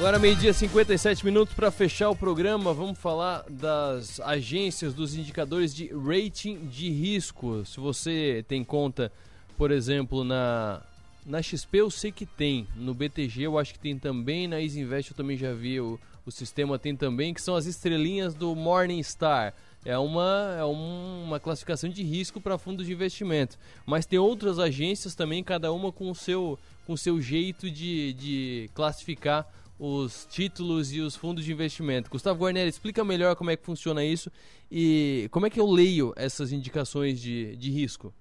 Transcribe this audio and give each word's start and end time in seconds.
Agora, 0.00 0.18
meio-dia, 0.18 0.54
57 0.54 1.22
minutos 1.26 1.54
para 1.54 1.70
fechar 1.70 2.08
o 2.08 2.16
programa. 2.16 2.72
Vamos 2.72 2.98
falar 2.98 3.44
das 3.50 4.18
agências, 4.20 4.94
dos 4.94 5.14
indicadores 5.14 5.74
de 5.74 5.90
rating 5.92 6.56
de 6.68 6.88
risco. 6.88 7.66
Se 7.66 7.78
você 7.78 8.42
tem 8.48 8.64
conta, 8.64 9.12
por 9.58 9.70
exemplo, 9.70 10.24
na, 10.24 10.80
na 11.26 11.42
XP, 11.42 11.82
eu 11.82 11.90
sei 11.90 12.10
que 12.10 12.24
tem. 12.24 12.66
No 12.74 12.94
BTG, 12.94 13.42
eu 13.42 13.58
acho 13.58 13.74
que 13.74 13.78
tem 13.78 13.98
também. 13.98 14.48
Na 14.48 14.58
Isinvest, 14.58 15.10
eu 15.10 15.16
também 15.18 15.36
já 15.36 15.52
vi. 15.52 15.78
O, 15.78 16.00
o 16.24 16.30
sistema 16.30 16.78
tem 16.78 16.96
também, 16.96 17.34
que 17.34 17.42
são 17.42 17.54
as 17.54 17.66
estrelinhas 17.66 18.32
do 18.32 18.56
Morningstar. 18.56 19.52
É 19.84 19.98
uma, 19.98 20.56
é 20.58 20.64
uma 20.64 21.38
classificação 21.38 21.90
de 21.90 22.02
risco 22.02 22.40
para 22.40 22.56
fundos 22.56 22.86
de 22.86 22.92
investimento. 22.94 23.58
Mas 23.84 24.06
tem 24.06 24.18
outras 24.18 24.58
agências 24.58 25.14
também, 25.14 25.44
cada 25.44 25.70
uma 25.70 25.92
com 25.92 26.10
o 26.10 26.14
seu, 26.14 26.58
com 26.86 26.94
o 26.94 26.98
seu 26.98 27.20
jeito 27.20 27.70
de, 27.70 28.14
de 28.14 28.70
classificar 28.72 29.46
os 29.80 30.26
títulos 30.26 30.94
e 30.94 31.00
os 31.00 31.16
fundos 31.16 31.42
de 31.42 31.52
investimento. 31.52 32.10
Gustavo 32.10 32.44
Guarneri, 32.44 32.68
explica 32.68 33.02
melhor 33.02 33.34
como 33.34 33.50
é 33.50 33.56
que 33.56 33.64
funciona 33.64 34.04
isso 34.04 34.30
e 34.70 35.26
como 35.32 35.46
é 35.46 35.50
que 35.50 35.58
eu 35.58 35.66
leio 35.66 36.12
essas 36.16 36.52
indicações 36.52 37.18
de, 37.18 37.56
de 37.56 37.70
risco. 37.70 38.12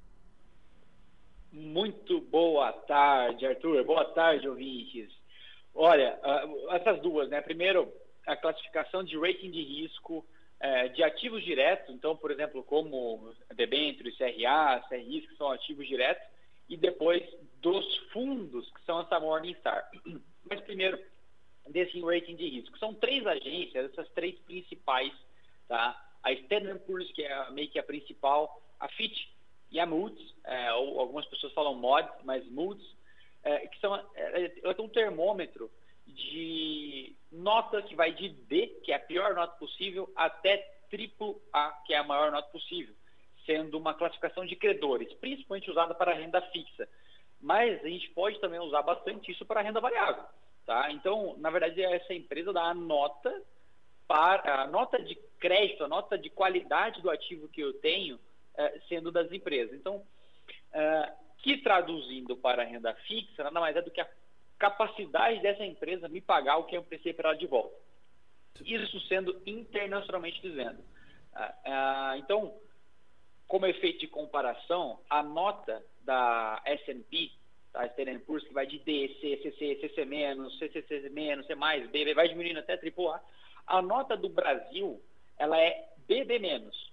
Muito 1.52 2.22
boa 2.22 2.72
tarde, 2.72 3.46
Arthur. 3.46 3.84
Boa 3.84 4.06
tarde, 4.06 4.48
ouvintes. 4.48 5.12
Olha, 5.76 6.18
uh, 6.24 6.72
essas 6.72 7.02
duas, 7.02 7.28
né? 7.30 7.42
Primeiro, 7.42 7.92
a 8.26 8.38
classificação 8.38 9.04
de 9.04 9.18
rating 9.18 9.52
de 9.52 9.62
risco 9.62 10.20
uh, 10.64 10.90
de 10.94 11.04
ativos 11.04 11.44
diretos, 11.44 11.94
então, 11.94 12.16
por 12.16 12.32
exemplo, 12.32 12.64
como 12.64 13.34
debêntures, 13.54 14.16
CRA, 14.16 14.82
CRIs, 14.88 15.28
que 15.28 15.36
são 15.36 15.52
ativos 15.52 15.86
diretos, 15.86 16.26
e 16.70 16.78
depois 16.78 17.22
dos 17.62 17.98
fundos, 18.14 18.72
que 18.72 18.86
são 18.86 19.02
essa 19.02 19.20
Morningstar. 19.20 19.90
Mas 20.50 20.62
primeiro, 20.62 20.98
desse 21.72 22.00
rating 22.02 22.36
de 22.36 22.48
risco. 22.48 22.78
São 22.78 22.94
três 22.94 23.26
agências, 23.26 23.92
essas 23.92 24.10
três 24.10 24.38
principais, 24.40 25.14
tá? 25.68 26.06
A 26.24 26.32
Standard 26.34 26.80
Poor's, 26.86 27.12
que 27.12 27.24
é 27.24 27.52
meio 27.52 27.70
que 27.70 27.80
a 27.80 27.84
principal, 27.84 28.62
a 28.80 28.88
Fitch 28.90 29.28
e 29.72 29.80
a 29.80 29.86
Moody's, 29.86 30.36
é, 30.44 30.74
ou 30.74 31.00
algumas 31.00 31.26
pessoas 31.26 31.54
falam 31.54 31.76
Moody's, 31.76 32.24
mas 32.24 32.46
Moody's, 32.50 32.96
é, 33.44 33.68
que 33.68 33.80
são, 33.80 33.96
é, 34.16 34.50
tem 34.50 34.86
um 34.86 34.90
termômetro 34.90 35.72
de 36.08 37.16
nota 37.32 37.82
que 37.82 37.96
vai 37.96 38.12
de 38.14 38.30
D, 38.30 38.68
que 38.84 38.92
é 38.92 38.96
a 38.96 39.00
pior 39.00 39.36
nota 39.36 39.56
possível, 39.58 40.12
até 40.16 40.58
triplo 40.90 41.40
A, 41.54 41.72
que 41.86 41.94
é 41.94 41.98
a 41.98 42.04
maior 42.04 42.32
nota 42.32 42.50
possível, 42.50 42.94
sendo 43.46 43.78
uma 43.78 43.94
classificação 43.94 44.46
de 44.46 44.56
credores, 44.56 45.12
principalmente 45.14 45.70
usada 45.70 45.94
para 45.94 46.14
renda 46.14 46.42
fixa. 46.52 46.88
Mas 47.40 47.84
a 47.84 47.88
gente 47.88 48.10
pode 48.10 48.40
também 48.40 48.60
usar 48.60 48.82
bastante 48.82 49.32
isso 49.32 49.46
para 49.46 49.62
renda 49.62 49.80
variável. 49.80 50.24
Tá? 50.70 50.92
Então, 50.92 51.36
na 51.40 51.50
verdade, 51.50 51.82
essa 51.82 52.14
empresa 52.14 52.54
dá 52.54 52.66
a 52.66 52.76
nota 52.76 53.34
para 54.08 54.62
a 54.62 54.68
nota 54.68 55.02
de 55.02 55.16
crédito, 55.40 55.84
a 55.84 55.88
nota 55.88 56.16
de 56.16 56.30
qualidade 56.30 57.02
do 57.02 57.10
ativo 57.10 57.48
que 57.48 57.60
eu 57.60 57.74
tenho, 57.80 58.20
eh, 58.56 58.80
sendo 58.88 59.12
das 59.12 59.32
empresas. 59.32 59.74
Então, 59.74 60.06
eh, 60.72 61.14
que 61.40 61.58
traduzindo 61.58 62.38
para 62.38 62.64
renda 62.64 62.94
fixa, 63.08 63.44
nada 63.44 63.60
mais 63.60 63.76
é 63.78 63.82
do 63.82 63.90
que 63.90 64.00
a 64.00 64.08
capacidade 64.60 65.42
dessa 65.42 65.66
empresa 65.66 66.08
me 66.08 66.22
pagar 66.22 66.58
o 66.58 66.66
que 66.66 66.78
eu 66.78 66.84
prestei 66.84 67.14
para 67.14 67.30
ela 67.30 67.38
de 67.40 67.48
volta. 67.48 67.76
Isso 68.64 69.00
sendo 69.08 69.42
internacionalmente 69.48 70.40
dizendo. 70.40 70.84
Ah, 71.34 72.14
então, 72.20 72.54
como 73.48 73.66
efeito 73.66 74.02
de 74.02 74.08
comparação, 74.08 75.00
a 75.10 75.24
nota 75.24 75.84
da 76.04 76.62
S&P 76.64 77.39
tá? 77.72 77.86
Standard 77.88 78.20
Poor's 78.26 78.44
que 78.44 78.54
vai 78.54 78.66
de 78.66 78.80
D, 78.80 79.16
C, 79.22 79.38
CCC 79.58 80.06
menos, 80.06 80.58
C 81.48 81.56
mais, 81.56 81.90
B, 81.90 82.14
vai 82.14 82.28
diminuindo 82.28 82.60
até 82.60 82.74
AAA. 82.74 83.22
A 83.68 83.82
nota 83.82 84.18
do 84.18 84.30
Brasil, 84.30 85.02
ela 85.38 85.60
é 85.60 85.90
BB 86.08 86.40
menos. 86.40 86.92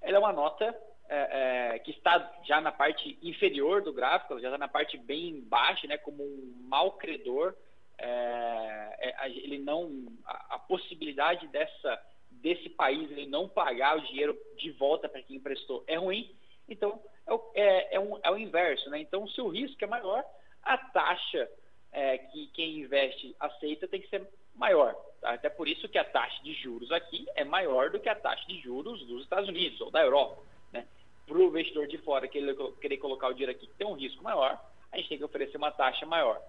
Ela 0.00 0.16
é 0.16 0.18
uma 0.18 0.32
nota 0.32 0.74
é, 1.08 1.74
é, 1.74 1.78
que 1.78 1.90
está 1.90 2.40
já 2.44 2.60
na 2.60 2.72
parte 2.72 3.18
inferior 3.22 3.82
do 3.82 3.92
gráfico, 3.92 4.40
já 4.40 4.48
está 4.48 4.58
na 4.58 4.68
parte 4.68 4.96
bem 4.98 5.40
baixa, 5.42 5.86
né, 5.86 5.96
como 5.98 6.22
um 6.22 6.54
mal 6.68 6.92
credor. 6.92 7.54
É, 7.98 9.14
é 9.22 9.30
ele 9.30 9.58
não 9.58 10.06
a, 10.24 10.56
a, 10.56 10.58
possibilidade 10.58 11.46
dessa 11.48 12.02
desse 12.30 12.68
país 12.68 13.10
ele 13.10 13.26
não 13.26 13.48
pagar 13.48 13.96
o 13.96 14.02
dinheiro 14.02 14.38
de 14.58 14.70
volta 14.72 15.08
para 15.08 15.22
quem 15.22 15.36
emprestou 15.36 15.82
é 15.86 15.96
ruim. 15.96 16.34
Então 16.68 17.00
é 17.26 17.34
é, 17.54 17.96
é, 17.96 18.00
um, 18.00 18.18
é 18.22 18.30
o 18.30 18.38
inverso, 18.38 18.88
né? 18.90 19.00
Então, 19.00 19.26
se 19.28 19.40
o 19.40 19.48
risco 19.48 19.82
é 19.82 19.86
maior, 19.86 20.24
a 20.62 20.78
taxa 20.78 21.48
é, 21.92 22.18
que 22.18 22.48
quem 22.48 22.80
investe 22.80 23.34
aceita 23.40 23.88
tem 23.88 24.00
que 24.00 24.08
ser 24.08 24.26
maior. 24.54 24.94
Tá? 25.20 25.32
Até 25.32 25.48
por 25.48 25.68
isso 25.68 25.88
que 25.88 25.98
a 25.98 26.04
taxa 26.04 26.42
de 26.42 26.52
juros 26.54 26.90
aqui 26.92 27.26
é 27.34 27.44
maior 27.44 27.90
do 27.90 28.00
que 28.00 28.08
a 28.08 28.14
taxa 28.14 28.46
de 28.46 28.60
juros 28.60 29.04
dos 29.06 29.22
Estados 29.22 29.48
Unidos 29.48 29.80
ou 29.80 29.90
da 29.90 30.02
Europa. 30.02 30.42
Né? 30.72 30.86
Para 31.26 31.36
o 31.36 31.42
investidor 31.44 31.86
de 31.86 31.98
fora 31.98 32.28
que 32.28 32.38
ele 32.38 32.54
querer 32.80 32.98
colocar 32.98 33.28
o 33.28 33.32
dinheiro 33.32 33.52
aqui 33.52 33.66
que 33.66 33.74
tem 33.74 33.86
um 33.86 33.94
risco 33.94 34.22
maior, 34.22 34.60
a 34.92 34.96
gente 34.96 35.08
tem 35.08 35.18
que 35.18 35.24
oferecer 35.24 35.56
uma 35.56 35.70
taxa 35.70 36.06
maior. 36.06 36.40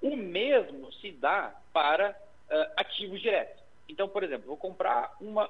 O 0.00 0.16
mesmo 0.16 0.92
se 0.94 1.12
dá 1.12 1.54
para 1.72 2.10
uh, 2.10 2.72
ativos 2.76 3.20
diretos. 3.20 3.62
Então, 3.88 4.08
por 4.08 4.22
exemplo, 4.24 4.48
vou 4.48 4.56
comprar 4.56 5.14
uma 5.20 5.48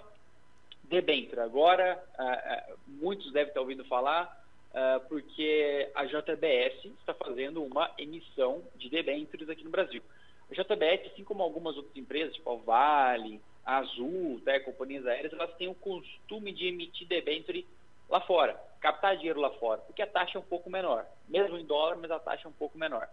debênture. 0.85 1.41
Agora, 1.41 2.03
uh, 2.19 2.73
uh, 2.73 2.79
muitos 3.23 3.33
devem 3.33 3.49
estar 3.49 3.61
ouvindo 3.61 3.85
falar, 3.85 4.45
uh, 4.71 5.01
porque 5.09 5.89
a 5.95 6.05
JBS 6.05 6.85
está 6.99 7.15
fazendo 7.15 7.63
uma 7.63 7.91
emissão 7.97 8.63
de 8.77 8.89
debêntures 8.89 9.49
aqui 9.49 9.65
no 9.65 9.71
Brasil. 9.71 10.03
A 10.51 10.55
JBS, 10.55 11.13
assim 11.13 11.25
como 11.25 11.43
algumas 11.43 11.77
outras 11.77 11.97
empresas, 11.97 12.35
tipo 12.35 12.51
a 12.51 12.57
Vale, 12.57 13.41
a 13.65 13.79
Azul, 13.79 14.41
tá, 14.45 14.59
companhias 14.61 15.07
aéreas, 15.07 15.33
elas 15.33 15.55
têm 15.55 15.69
o 15.69 15.75
costume 15.75 16.53
de 16.53 16.67
emitir 16.67 17.07
debenture 17.07 17.67
lá 18.09 18.21
fora, 18.21 18.61
captar 18.81 19.17
dinheiro 19.17 19.41
lá 19.41 19.51
fora, 19.51 19.81
porque 19.83 20.03
a 20.03 20.07
taxa 20.07 20.37
é 20.37 20.41
um 20.41 20.45
pouco 20.45 20.69
menor, 20.69 21.07
mesmo 21.29 21.57
em 21.57 21.65
dólar, 21.65 21.97
mas 21.97 22.11
a 22.11 22.19
taxa 22.19 22.47
é 22.47 22.51
um 22.51 22.55
pouco 22.55 22.77
menor. 22.77 23.09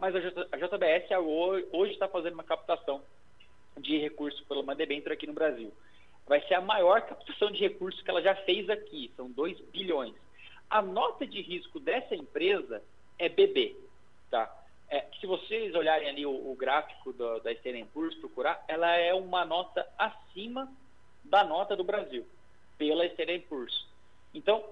mas 0.00 0.14
a, 0.14 0.20
J, 0.20 0.48
a 0.52 0.56
JBS 0.56 1.08
hoje 1.72 1.92
está 1.92 2.08
fazendo 2.08 2.34
uma 2.34 2.44
captação 2.44 3.00
de 3.78 3.96
recursos 3.96 4.40
pela 4.42 4.60
uma 4.60 4.74
debênture 4.74 5.14
aqui 5.14 5.26
no 5.26 5.32
Brasil 5.32 5.72
vai 6.28 6.40
ser 6.46 6.54
a 6.54 6.60
maior 6.60 7.00
captação 7.02 7.50
de 7.50 7.58
recursos 7.58 8.02
que 8.02 8.10
ela 8.10 8.22
já 8.22 8.34
fez 8.34 8.68
aqui, 8.68 9.10
são 9.16 9.30
2 9.30 9.58
bilhões. 9.72 10.14
A 10.68 10.82
nota 10.82 11.26
de 11.26 11.40
risco 11.40 11.80
dessa 11.80 12.14
empresa 12.14 12.82
é 13.18 13.28
BB, 13.28 13.74
tá? 14.30 14.54
É, 14.90 15.04
se 15.20 15.26
vocês 15.26 15.74
olharem 15.74 16.08
ali 16.08 16.26
o, 16.26 16.30
o 16.30 16.54
gráfico 16.54 17.12
do, 17.12 17.40
da 17.40 17.52
Standard 17.52 17.88
Poor's, 17.92 18.14
procurar, 18.16 18.62
ela 18.68 18.94
é 18.96 19.14
uma 19.14 19.44
nota 19.44 19.86
acima 19.98 20.70
da 21.24 21.44
nota 21.44 21.74
do 21.74 21.84
Brasil, 21.84 22.26
pela 22.76 23.06
Standard 23.06 23.44
Poor's. 23.48 23.86
Então, 24.34 24.64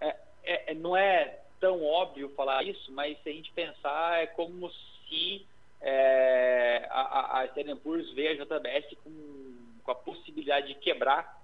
é, 0.00 0.16
é, 0.44 0.74
não 0.74 0.96
é 0.96 1.40
tão 1.60 1.84
óbvio 1.84 2.28
falar 2.30 2.62
isso, 2.64 2.92
mas 2.92 3.20
se 3.22 3.28
a 3.28 3.32
gente 3.32 3.52
pensar, 3.52 4.22
é 4.22 4.26
como 4.26 4.70
se 4.70 5.44
é, 5.80 6.86
a, 6.90 7.40
a 7.40 7.46
Standard 7.46 7.80
Poor's 7.80 8.10
vê 8.12 8.28
a 8.28 8.34
JBS 8.34 8.96
com 9.02 9.65
com 9.86 9.92
a 9.92 9.94
possibilidade 9.94 10.66
de 10.66 10.74
quebrar 10.74 11.40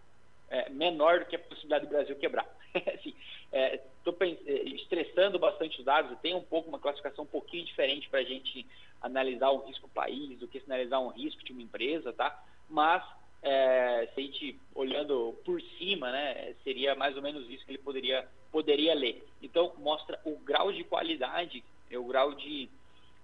é, 0.50 0.68
menor 0.68 1.20
do 1.20 1.26
que 1.26 1.36
a 1.36 1.38
possibilidade 1.38 1.86
do 1.86 1.90
Brasil 1.90 2.16
quebrar. 2.16 2.46
Estou 2.74 4.14
assim, 4.20 4.38
é, 4.44 4.62
estressando 4.74 5.38
bastante 5.38 5.78
os 5.78 5.84
dados, 5.84 6.18
tem 6.20 6.34
um 6.34 6.42
pouco 6.42 6.68
uma 6.68 6.78
classificação 6.78 7.24
um 7.24 7.28
pouquinho 7.28 7.64
diferente 7.64 8.08
para 8.10 8.18
a 8.18 8.24
gente 8.24 8.66
analisar 9.00 9.50
um 9.52 9.64
risco 9.64 9.88
país 9.88 10.38
do 10.38 10.48
que 10.48 10.62
analisar 10.66 10.98
um 10.98 11.08
risco 11.08 11.42
de 11.44 11.52
uma 11.52 11.62
empresa, 11.62 12.12
tá? 12.12 12.44
Mas 12.68 13.02
é, 13.42 14.08
se 14.14 14.20
a 14.20 14.22
gente 14.22 14.60
olhando 14.74 15.34
por 15.44 15.60
cima, 15.78 16.10
né, 16.10 16.54
seria 16.62 16.94
mais 16.94 17.16
ou 17.16 17.22
menos 17.22 17.48
isso 17.48 17.64
que 17.64 17.72
ele 17.72 17.78
poderia, 17.78 18.28
poderia 18.50 18.94
ler. 18.94 19.26
Então, 19.40 19.72
mostra 19.78 20.20
o 20.24 20.36
grau 20.38 20.72
de 20.72 20.84
qualidade, 20.84 21.64
o 21.90 22.04
grau 22.04 22.34
de 22.34 22.68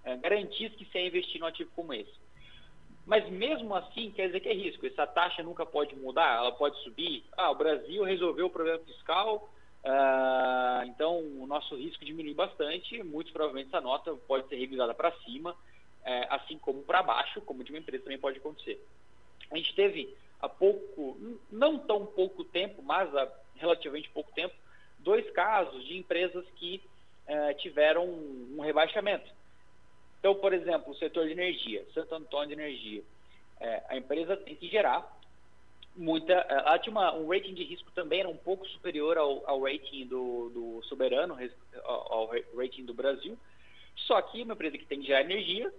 é, 0.03 0.17
garantias 0.17 0.73
que 0.73 0.85
se 0.85 0.97
é 0.97 1.07
investir 1.07 1.39
num 1.39 1.47
ativo 1.47 1.71
como 1.75 1.93
esse. 1.93 2.13
Mas 3.05 3.27
mesmo 3.29 3.75
assim, 3.75 4.11
quer 4.11 4.27
dizer 4.27 4.39
que 4.39 4.49
é 4.49 4.53
risco. 4.53 4.85
Essa 4.85 5.07
taxa 5.07 5.41
nunca 5.41 5.65
pode 5.65 5.95
mudar, 5.95 6.37
ela 6.37 6.51
pode 6.51 6.77
subir. 6.83 7.23
Ah, 7.35 7.49
o 7.51 7.55
Brasil 7.55 8.03
resolveu 8.03 8.45
o 8.47 8.49
problema 8.49 8.79
fiscal, 8.79 9.49
ah, 9.83 10.83
então 10.85 11.19
o 11.19 11.47
nosso 11.47 11.75
risco 11.75 12.05
diminui 12.05 12.33
bastante. 12.33 13.01
Muito 13.03 13.31
provavelmente 13.31 13.67
essa 13.67 13.81
nota 13.81 14.13
pode 14.27 14.47
ser 14.47 14.57
revisada 14.57 14.93
para 14.93 15.11
cima, 15.19 15.55
eh, 16.05 16.27
assim 16.29 16.57
como 16.57 16.83
para 16.83 17.03
baixo, 17.03 17.41
como 17.41 17.63
de 17.63 17.71
uma 17.71 17.79
empresa 17.79 18.03
também 18.03 18.19
pode 18.19 18.37
acontecer. 18.37 18.83
A 19.51 19.57
gente 19.57 19.73
teve 19.75 20.15
há 20.41 20.47
pouco, 20.47 21.17
não 21.51 21.77
tão 21.79 22.05
pouco 22.05 22.43
tempo, 22.43 22.81
mas 22.83 23.13
há 23.15 23.27
relativamente 23.55 24.09
pouco 24.09 24.31
tempo, 24.33 24.55
dois 24.99 25.29
casos 25.31 25.83
de 25.85 25.97
empresas 25.97 26.45
que 26.55 26.81
eh, 27.27 27.53
tiveram 27.55 28.05
um 28.05 28.61
rebaixamento. 28.61 29.29
Então, 30.19 30.35
por 30.35 30.53
exemplo, 30.53 30.91
o 30.91 30.95
setor 30.95 31.25
de 31.25 31.31
energia, 31.31 31.85
Santo 31.93 32.13
Antônio 32.13 32.47
de 32.47 32.61
Energia, 32.61 33.03
é, 33.59 33.83
a 33.89 33.97
empresa 33.97 34.35
tem 34.37 34.55
que 34.55 34.67
gerar 34.67 35.17
muita. 35.95 36.33
É, 36.33 36.53
ela 36.53 36.79
tinha 36.79 36.91
uma, 36.91 37.13
um 37.13 37.29
rating 37.29 37.53
de 37.53 37.63
risco 37.63 37.89
também, 37.91 38.19
era 38.19 38.29
um 38.29 38.37
pouco 38.37 38.67
superior 38.67 39.17
ao, 39.17 39.47
ao 39.49 39.61
rating 39.61 40.07
do, 40.07 40.49
do 40.49 40.83
soberano, 40.83 41.37
ao, 41.83 42.29
rating 42.55 42.85
do 42.85 42.93
Brasil. 42.93 43.37
Só 43.95 44.21
que 44.21 44.41
uma 44.41 44.53
empresa 44.53 44.77
que 44.77 44.85
tem 44.85 45.01
que 45.01 45.07
gerar 45.07 45.21
energia, 45.21 45.71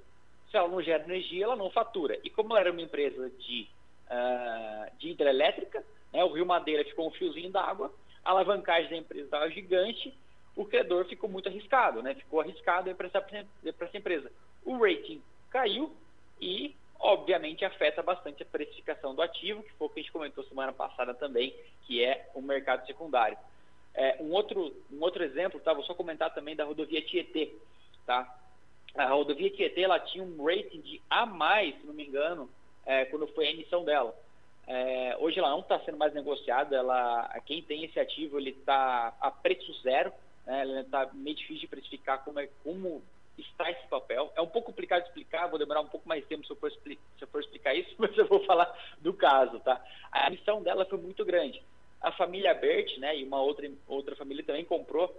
Se 0.51 0.57
ela 0.57 0.69
não 0.69 0.83
gera 0.83 1.05
energia, 1.05 1.45
ela 1.45 1.57
não 1.57 1.71
fatura. 1.71 2.19
E 2.25 2.31
como 2.31 2.53
ela 2.53 2.61
era 2.61 2.73
uma 2.73 2.83
empresa 2.83 3.31
de, 3.31 3.69
uh, 4.07 4.99
de 4.99 5.11
hidrelétrica, 5.11 5.85
né, 6.13 6.25
o 6.25 6.33
Rio 6.33 6.45
Madeira 6.45 6.85
ficou 6.85 7.09
um 7.09 7.13
fiozinho 7.13 7.51
d'água, 7.51 7.93
a 8.25 8.31
alavancagem 8.31 8.91
da 8.91 8.97
empresa 8.97 9.25
estava 9.25 9.51
gigante, 9.51 10.15
o 10.57 10.65
credor 10.65 11.05
ficou 11.07 11.29
muito 11.29 11.49
arriscado, 11.49 12.03
né? 12.03 12.15
Ficou 12.15 12.41
arriscado 12.41 12.95
para 12.95 13.07
essa 13.07 13.97
empresa. 13.97 14.31
O 14.65 14.79
rating 14.79 15.23
caiu 15.51 15.95
e, 16.41 16.75
obviamente, 16.99 17.65
afeta 17.65 18.03
bastante 18.03 18.43
a 18.43 18.47
precificação 18.47 19.15
do 19.15 19.23
ativo, 19.23 19.63
que 19.63 19.73
foi 19.73 19.87
o 19.87 19.91
que 19.91 20.01
a 20.01 20.03
gente 20.03 20.13
comentou 20.13 20.45
semana 20.45 20.73
passada 20.73 21.15
também, 21.15 21.55
que 21.87 22.03
é 22.05 22.29
o 22.35 22.43
mercado 22.43 22.87
secundário. 22.87 23.39
É, 23.95 24.17
um, 24.21 24.33
outro, 24.33 24.75
um 24.93 25.01
outro 25.01 25.23
exemplo, 25.23 25.61
tá? 25.61 25.73
vou 25.73 25.85
só 25.85 25.95
comentar 25.95 26.33
também 26.33 26.55
da 26.55 26.65
rodovia 26.65 27.03
Tietê. 27.03 27.55
Tá? 28.07 28.33
A 28.95 29.07
rodovia 29.07 29.51
Tietê 29.51 29.83
ela 29.83 29.99
tinha 29.99 30.23
um 30.23 30.45
rating 30.45 30.81
de 30.81 31.01
A+, 31.09 31.27
se 31.27 31.87
não 31.87 31.95
me 31.95 32.07
engano, 32.07 32.49
é, 32.87 33.05
quando 33.07 33.27
foi 33.29 33.47
a 33.47 33.51
emissão 33.51 33.85
dela. 33.85 34.15
É, 34.67 35.17
hoje 35.19 35.39
ela 35.39 35.51
não 35.51 35.61
está 35.61 35.81
sendo 35.81 35.99
mais 35.99 36.15
negociada, 36.15 36.77
ela, 36.77 37.29
quem 37.45 37.63
tem 37.63 37.85
esse 37.85 37.99
ativo 37.99 38.39
ele 38.39 38.51
está 38.51 39.13
a 39.21 39.31
preço 39.31 39.73
zero, 39.83 40.13
né? 40.47 40.81
está 40.81 41.11
meio 41.13 41.37
difícil 41.37 41.61
de 41.61 41.69
precificar 41.69 42.25
como, 42.25 42.39
é, 42.39 42.49
como 42.63 43.03
está 43.39 43.71
esse 43.71 43.87
papel. 43.89 44.33
É 44.37 44.41
um 44.41 44.47
pouco 44.47 44.71
complicado 44.71 45.03
de 45.03 45.09
explicar, 45.09 45.49
vou 45.49 45.59
demorar 45.59 45.81
um 45.81 45.89
pouco 45.89 46.09
mais 46.09 46.25
tempo 46.27 46.47
se 46.47 46.53
eu, 46.53 46.57
for, 46.57 46.71
se 46.71 46.99
eu 47.21 47.29
for 47.29 47.41
explicar 47.41 47.75
isso, 47.75 47.95
mas 47.99 48.17
eu 48.17 48.27
vou 48.27 48.45
falar 48.45 48.73
do 49.01 49.13
caso. 49.15 49.61
Tá? 49.61 49.83
A 50.13 50.27
emissão 50.27 50.63
dela 50.63 50.85
foi 50.85 50.99
muito 50.99 51.25
grande. 51.25 51.63
A 52.01 52.13
família 52.13 52.55
Bert, 52.55 52.97
né, 52.99 53.19
e 53.19 53.25
uma 53.25 53.43
outra, 53.43 53.71
outra 53.87 54.17
família 54.17 54.43
também 54.43 54.65
comprou, 54.65 55.15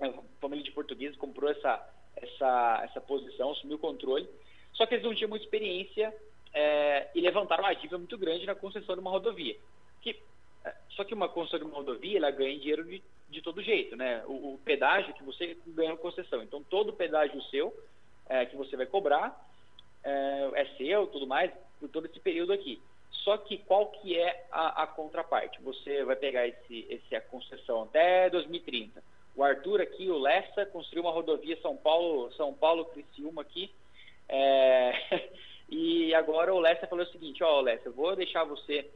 a 0.00 0.12
família 0.40 0.64
de 0.64 0.70
portugueses 0.70 1.16
comprou 1.16 1.50
essa, 1.50 1.88
essa, 2.16 2.82
essa 2.84 3.00
posição, 3.00 3.50
assumiu 3.50 3.76
o 3.76 3.80
controle, 3.80 4.28
só 4.72 4.86
que 4.86 4.94
eles 4.94 5.04
não 5.04 5.14
tinham 5.14 5.28
muita 5.28 5.44
experiência 5.44 6.14
é, 6.52 7.08
e 7.14 7.20
levantaram 7.20 7.64
uma 7.64 7.74
dívida 7.74 7.98
muito 7.98 8.16
grande 8.16 8.46
na 8.46 8.54
concessão 8.54 8.94
de 8.94 9.00
uma 9.00 9.10
rodovia. 9.10 9.56
Que, 10.00 10.20
só 10.90 11.04
que 11.04 11.14
uma 11.14 11.28
concessão 11.28 11.58
de 11.58 11.64
uma 11.64 11.74
rodovia, 11.74 12.18
ela 12.18 12.30
ganha 12.30 12.58
dinheiro 12.58 12.84
de, 12.84 13.02
de 13.28 13.42
todo 13.42 13.62
jeito, 13.62 13.96
né? 13.96 14.22
O, 14.26 14.54
o 14.54 14.60
pedágio 14.64 15.14
que 15.14 15.22
você 15.22 15.56
ganha 15.66 15.96
concessão. 15.96 16.42
Então, 16.42 16.62
todo 16.62 16.92
pedágio 16.92 17.42
seu 17.44 17.74
é, 18.28 18.46
que 18.46 18.56
você 18.56 18.76
vai 18.76 18.86
cobrar 18.86 19.36
é, 20.02 20.50
é 20.54 20.64
seu, 20.76 21.06
tudo 21.08 21.26
mais, 21.26 21.50
por 21.80 21.88
todo 21.88 22.06
esse 22.06 22.20
período 22.20 22.52
aqui. 22.52 22.80
Só 23.10 23.38
que 23.38 23.58
qual 23.58 23.86
que 23.86 24.18
é 24.18 24.46
a, 24.50 24.82
a 24.82 24.86
contraparte? 24.86 25.60
Você 25.62 26.04
vai 26.04 26.16
pegar 26.16 26.46
esse, 26.46 26.86
esse, 26.90 27.16
a 27.16 27.20
concessão 27.20 27.82
até 27.84 28.28
2030. 28.30 29.02
O 29.34 29.42
Arthur 29.42 29.80
aqui, 29.80 30.08
o 30.10 30.18
Lessa, 30.18 30.66
construiu 30.66 31.02
uma 31.02 31.12
rodovia 31.12 31.58
São 31.60 31.76
Paulo, 31.76 32.30
São 32.34 32.52
Paulo, 32.54 32.84
Criciúma 32.86 33.42
aqui. 33.42 33.70
É, 34.28 35.30
e 35.68 36.14
agora 36.14 36.54
o 36.54 36.60
Lessa 36.60 36.86
falou 36.86 37.04
o 37.04 37.08
seguinte, 37.08 37.42
ó, 37.42 37.60
Lessa, 37.60 37.88
eu 37.88 37.92
vou 37.92 38.14
deixar 38.14 38.44
você 38.44 38.88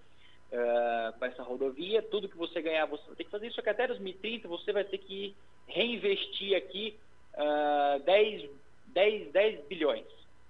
com 1.19 1.25
essa 1.27 1.43
rodovia, 1.43 2.03
tudo 2.03 2.29
que 2.29 2.37
você 2.37 2.62
ganhar, 2.62 2.87
você 2.87 3.05
vai 3.06 3.17
ter 3.17 3.25
que 3.25 3.31
fazer 3.31 3.47
isso, 3.47 3.56
só 3.56 3.62
que 3.62 3.69
até 3.71 3.87
2030 3.87 4.49
você 4.49 4.73
vai 4.73 4.85
ter 4.85 4.99
que 4.99 5.35
reinvestir 5.67 6.56
aqui 6.56 6.97
uh, 7.35 8.03
10, 8.05 8.50
10, 8.87 9.33
10 9.33 9.67
bilhões, 9.67 10.06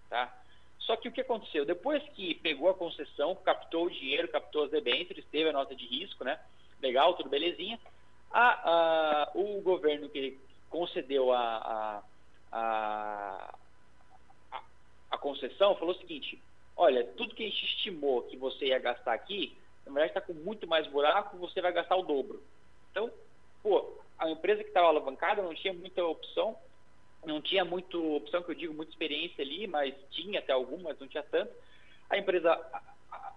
tá? 0.09 0.33
Só 0.81 0.97
que 0.97 1.09
o 1.09 1.13
que 1.13 1.21
aconteceu? 1.21 1.67
Depois 1.67 2.03
que 2.15 2.35
pegou 2.37 2.71
a 2.71 2.75
concessão, 2.75 3.35
captou 3.35 3.87
o 3.87 3.91
dinheiro, 3.91 4.29
captou 4.29 4.65
as 4.65 4.71
debêntures, 4.71 5.25
teve 5.31 5.51
a 5.51 5.53
nota 5.53 5.75
de 5.75 5.85
risco, 5.85 6.25
né? 6.25 6.41
Legal, 6.81 7.15
tudo 7.15 7.29
belezinha. 7.29 7.79
A, 8.31 8.71
a, 8.71 9.31
o 9.35 9.61
governo 9.61 10.09
que 10.09 10.39
concedeu 10.71 11.33
a, 11.33 12.03
a, 12.53 13.55
a 15.11 15.19
concessão 15.19 15.75
falou 15.77 15.95
o 15.95 15.99
seguinte: 15.99 16.41
olha, 16.77 17.05
tudo 17.05 17.35
que 17.35 17.45
a 17.45 17.49
gente 17.49 17.65
estimou 17.65 18.23
que 18.23 18.37
você 18.37 18.67
ia 18.67 18.79
gastar 18.79 19.13
aqui, 19.13 19.57
na 19.89 19.95
verdade 19.95 20.19
está 20.19 20.21
com 20.21 20.35
muito 20.35 20.67
mais 20.67 20.87
buraco, 20.87 21.37
você 21.39 21.61
vai 21.61 21.73
gastar 21.73 21.97
o 21.97 22.03
dobro. 22.03 22.43
Então, 22.91 23.11
pô, 23.63 23.99
a 24.19 24.31
empresa 24.31 24.63
que 24.63 24.69
estava 24.69 24.89
alavancada 24.89 25.43
não 25.43 25.55
tinha 25.55 25.73
muita 25.73 26.05
opção, 26.05 26.57
não 27.25 27.41
tinha 27.41 27.65
muito 27.65 28.17
opção, 28.17 28.43
que 28.43 28.51
eu 28.51 28.55
digo, 28.55 28.75
muita 28.75 28.93
experiência 28.93 29.43
ali, 29.43 29.67
mas 29.67 29.95
tinha 30.11 30.39
até 30.39 30.53
algumas, 30.53 30.99
não 30.99 31.09
tinha 31.09 31.23
tanto. 31.23 31.53
A 32.09 32.17
empresa 32.17 32.59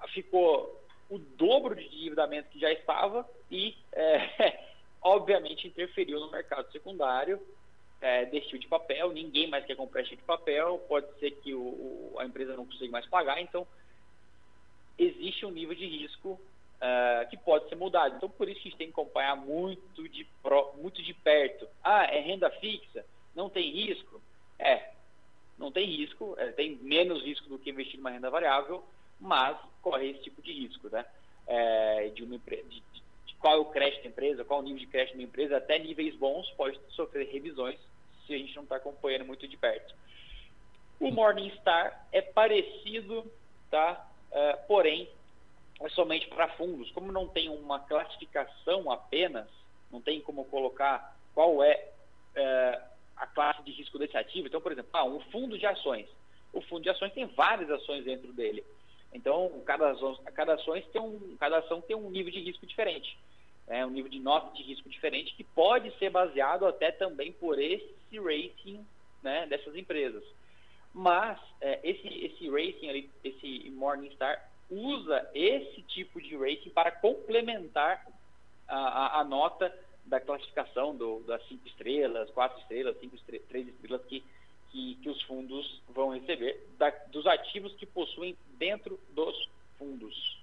ficou 0.09 0.81
o 1.09 1.17
dobro 1.19 1.75
de 1.75 1.85
endividamento 1.85 2.49
que 2.49 2.59
já 2.59 2.71
estava 2.71 3.27
e, 3.49 3.75
é, 3.91 4.59
obviamente, 5.01 5.67
interferiu 5.67 6.19
no 6.19 6.31
mercado 6.31 6.71
secundário 6.71 7.39
é, 7.99 8.25
desse 8.25 8.47
tipo 8.47 8.59
de 8.59 8.67
papel. 8.67 9.11
Ninguém 9.11 9.47
mais 9.47 9.65
quer 9.65 9.75
comprar 9.75 10.01
esse 10.01 10.11
tipo 10.11 10.21
de 10.21 10.27
papel, 10.27 10.79
pode 10.87 11.07
ser 11.19 11.31
que 11.31 11.53
o, 11.53 12.15
a 12.17 12.25
empresa 12.25 12.55
não 12.55 12.65
consiga 12.65 12.91
mais 12.91 13.05
pagar, 13.07 13.41
então 13.41 13.67
existe 15.03 15.45
um 15.45 15.51
nível 15.51 15.75
de 15.75 15.85
risco 15.85 16.39
Uh, 16.81 17.29
que 17.29 17.37
pode 17.37 17.69
ser 17.69 17.75
mudado. 17.75 18.15
Então, 18.15 18.27
por 18.27 18.49
isso 18.49 18.59
que 18.59 18.67
a 18.67 18.71
gente 18.71 18.77
tem 18.79 18.87
que 18.87 18.93
acompanhar 18.93 19.35
muito 19.35 20.09
de, 20.09 20.25
pro, 20.41 20.73
muito 20.81 20.99
de 21.03 21.13
perto. 21.13 21.67
Ah, 21.83 22.05
é 22.05 22.19
renda 22.19 22.49
fixa? 22.49 23.05
Não 23.35 23.51
tem 23.51 23.69
risco? 23.69 24.19
É, 24.57 24.89
não 25.61 25.71
tem 25.71 25.85
risco, 25.85 26.35
é, 26.39 26.47
tem 26.51 26.77
menos 26.77 27.23
risco 27.23 27.47
do 27.47 27.59
que 27.59 27.69
investir 27.69 27.97
numa 27.97 28.09
renda 28.09 28.31
variável, 28.31 28.83
mas 29.19 29.55
corre 29.81 30.09
esse 30.09 30.23
tipo 30.23 30.41
de 30.41 30.51
risco, 30.51 30.89
né? 30.89 31.05
É, 31.45 32.09
de, 32.09 32.23
uma, 32.23 32.37
de, 32.39 32.63
de, 32.63 32.83
de 33.27 33.35
qual 33.39 33.53
é 33.53 33.57
o 33.57 33.65
crédito 33.65 34.01
da 34.01 34.09
empresa, 34.09 34.43
qual 34.43 34.59
é 34.59 34.63
o 34.63 34.65
nível 34.65 34.79
de 34.79 34.87
crédito 34.87 35.17
da 35.17 35.23
empresa, 35.23 35.57
até 35.57 35.77
níveis 35.77 36.15
bons 36.15 36.49
pode 36.51 36.79
sofrer 36.89 37.27
revisões 37.27 37.79
se 38.25 38.33
a 38.33 38.37
gente 38.37 38.55
não 38.55 38.63
está 38.63 38.77
acompanhando 38.77 39.25
muito 39.25 39.47
de 39.47 39.55
perto. 39.55 39.93
O 40.99 41.11
Morningstar 41.11 42.07
é 42.11 42.21
parecido, 42.21 43.31
tá? 43.69 44.10
É, 44.31 44.53
porém, 44.53 45.09
é 45.81 45.89
somente 45.89 46.27
para 46.27 46.47
fundos. 46.49 46.91
Como 46.91 47.11
não 47.11 47.27
tem 47.27 47.49
uma 47.49 47.79
classificação 47.79 48.91
apenas, 48.91 49.47
não 49.91 50.01
tem 50.01 50.21
como 50.21 50.45
colocar 50.45 51.15
qual 51.33 51.63
é, 51.63 51.89
é 52.35 52.81
a 53.17 53.27
classe 53.27 53.61
de 53.63 53.71
risco 53.71 53.99
desse 53.99 54.17
ativo. 54.17 54.47
Então, 54.47 54.61
por 54.61 54.71
exemplo, 54.71 54.89
ah, 54.93 55.05
um 55.05 55.19
fundo 55.31 55.57
de 55.57 55.65
ações. 55.65 56.07
O 56.53 56.61
fundo 56.61 56.83
de 56.83 56.89
ações 56.89 57.13
tem 57.13 57.25
várias 57.25 57.69
ações 57.69 58.03
dentro 58.03 58.31
dele. 58.33 58.63
Então, 59.13 59.61
cada, 59.65 59.93
cada, 60.33 60.53
ações 60.53 60.85
tem 60.87 61.01
um, 61.01 61.35
cada 61.37 61.59
ação 61.59 61.81
tem 61.81 61.95
um 61.95 62.09
nível 62.09 62.31
de 62.31 62.39
risco 62.39 62.65
diferente. 62.65 63.17
É 63.67 63.85
um 63.85 63.89
nível 63.89 64.09
de 64.09 64.19
nota 64.19 64.55
de 64.55 64.63
risco 64.63 64.89
diferente 64.89 65.35
que 65.35 65.43
pode 65.43 65.91
ser 65.97 66.09
baseado 66.09 66.65
até 66.65 66.91
também 66.91 67.31
por 67.31 67.59
esse 67.59 67.93
rating 68.19 68.85
né, 69.21 69.45
dessas 69.47 69.75
empresas. 69.75 70.23
Mas 70.93 71.39
é, 71.61 71.79
esse, 71.83 72.07
esse 72.07 72.49
rating, 72.49 72.89
ali, 72.89 73.09
esse 73.23 73.69
Morningstar, 73.71 74.49
usa 74.69 75.29
esse 75.33 75.81
tipo 75.83 76.21
de 76.21 76.35
rating 76.35 76.69
para 76.69 76.91
complementar 76.91 78.05
a, 78.67 78.77
a, 78.77 79.19
a 79.21 79.23
nota 79.23 79.73
da 80.05 80.19
classificação 80.19 80.95
do, 80.95 81.19
das 81.21 81.45
cinco 81.47 81.67
estrelas, 81.67 82.29
quatro 82.31 82.59
estrelas, 82.61 82.97
cinco 82.99 83.15
estrelas, 83.15 83.47
três 83.47 83.67
estrelas 83.67 84.01
que, 84.05 84.23
que, 84.71 84.95
que 84.95 85.09
os 85.09 85.21
fundos 85.23 85.81
vão 85.89 86.09
receber 86.09 86.67
da, 86.77 86.89
dos 87.11 87.25
ativos 87.27 87.73
que 87.75 87.85
possuem 87.85 88.35
dentro 88.57 88.99
dos 89.13 89.49
fundos. 89.77 90.41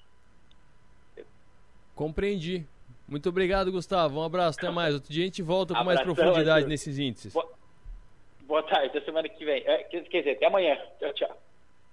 Compreendi. 1.94 2.66
Muito 3.08 3.28
obrigado, 3.28 3.72
Gustavo. 3.72 4.20
Um 4.20 4.22
abraço, 4.22 4.58
até 4.58 4.70
mais. 4.70 4.94
Outro 4.94 5.12
dia 5.12 5.24
a 5.24 5.26
gente 5.26 5.42
volta 5.42 5.74
com 5.74 5.82
mais 5.84 6.00
profundidade 6.02 6.50
Arthur. 6.50 6.68
nesses 6.68 6.98
índices. 6.98 7.34
Boa 8.48 8.62
tarde, 8.62 8.86
até 8.86 9.00
semana 9.02 9.28
que 9.28 9.44
vem. 9.44 9.62
É, 9.66 9.84
quer 9.84 10.00
dizer, 10.00 10.30
até 10.32 10.46
amanhã. 10.46 10.76
Tchau, 10.98 11.12
tchau. 11.12 11.36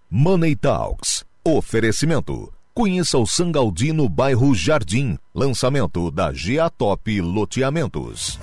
Money 0.10 0.56
Talks. 0.56 1.26
Oferecimento. 1.46 2.52
Conheça 2.74 3.18
o 3.18 3.28
Sangaldino 3.28 4.10
bairro 4.10 4.56
Jardim. 4.56 5.18
Lançamento 5.34 6.10
da 6.10 6.34
Geatop 6.34 7.22
Loteamentos. 7.22 8.40